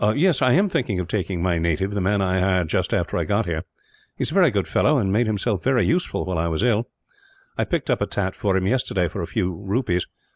"Yes, 0.15 0.41
I 0.41 0.53
am 0.53 0.67
thinking 0.67 0.99
of 0.99 1.07
taking 1.07 1.43
my 1.43 1.59
native, 1.59 1.91
the 1.91 2.01
man 2.01 2.23
I 2.23 2.39
hired 2.39 2.67
just 2.69 2.91
after 2.91 3.17
I 3.19 3.23
got 3.23 3.45
here. 3.45 3.65
He 4.17 4.23
is 4.23 4.31
a 4.31 4.33
very 4.33 4.49
good 4.49 4.67
fellow, 4.67 4.97
and 4.97 5.13
made 5.13 5.27
himself 5.27 5.63
very 5.63 5.85
useful, 5.85 6.25
while 6.25 6.39
I 6.39 6.47
was 6.47 6.63
ill. 6.63 6.89
I 7.55 7.65
picked 7.65 7.91
up 7.91 8.01
a 8.01 8.07
tat 8.07 8.33
for 8.33 8.57
him, 8.57 8.65
yesterday, 8.65 9.07
for 9.07 9.21
a 9.21 9.27
few 9.27 9.53
rupees. 9.53 10.07